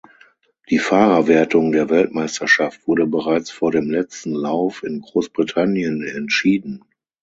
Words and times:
Die 0.71 0.79
Fahrerwertung 0.79 1.71
der 1.71 1.91
Weltmeisterschaft 1.91 2.87
wurde 2.87 3.05
bereits 3.05 3.51
vor 3.51 3.71
dem 3.71 3.91
letzten 3.91 4.31
Lauf 4.33 4.81
in 4.81 4.99
Großbritannien 4.99 6.01
entschieden. 6.01 6.83